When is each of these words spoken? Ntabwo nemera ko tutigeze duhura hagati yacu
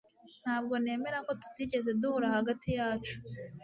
Ntabwo 0.43 0.73
nemera 0.83 1.17
ko 1.27 1.31
tutigeze 1.41 1.89
duhura 1.99 2.27
hagati 2.37 2.67
yacu 2.77 3.15